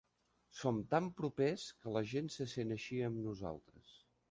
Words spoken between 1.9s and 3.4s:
la gent se sent així amb